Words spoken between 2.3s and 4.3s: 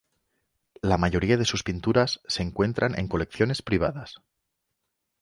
encuentran en colecciones privadas.